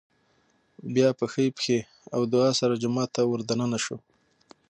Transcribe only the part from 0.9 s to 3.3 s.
بيا په ښۍ پښې او دعا سره جومات ته